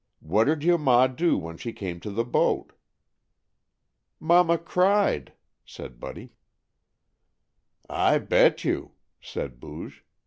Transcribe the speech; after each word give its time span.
What 0.21 0.45
did 0.45 0.63
your 0.63 0.79
ma 0.79 1.05
do 1.05 1.37
when 1.37 1.57
she 1.57 1.71
came 1.73 1.99
to 1.99 2.09
the 2.09 2.25
boat?" 2.25 2.73
"Mama 4.19 4.57
cried," 4.57 5.33
said 5.63 5.99
Buddy. 5.99 6.33
"I 7.87 8.17
bet 8.17 8.63
you!" 8.63 8.93
said 9.21 9.59
Booge. 9.59 10.03